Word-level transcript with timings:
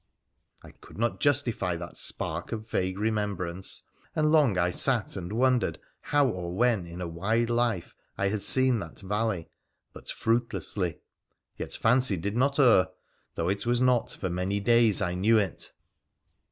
I 0.63 0.71
could 0.71 0.97
not 0.97 1.19
justify 1.19 1.75
that 1.75 1.95
spark 1.95 2.51
of 2.51 2.67
vague 2.67 2.97
remembrance, 2.97 3.83
and 4.15 4.31
long 4.31 4.57
I 4.57 4.71
sat 4.71 5.15
and 5.15 5.31
won 5.31 5.59
dered 5.59 5.75
how 6.01 6.27
or 6.27 6.55
when 6.55 6.87
in 6.87 7.01
a 7.01 7.07
wide 7.07 7.51
life 7.51 7.93
I 8.17 8.29
had 8.29 8.41
seen 8.41 8.79
that 8.79 9.01
valley, 9.01 9.47
but 9.93 10.09
fruitlessly. 10.09 10.97
Yet 11.55 11.73
fancy 11.73 12.17
did 12.17 12.35
not 12.35 12.57
err, 12.59 12.87
though 13.35 13.49
it 13.49 13.67
was 13.67 13.79
not 13.79 14.17
for 14.19 14.31
many 14.31 14.59
days 14.59 15.03
I 15.03 15.13
knew 15.13 15.37
it. 15.37 15.71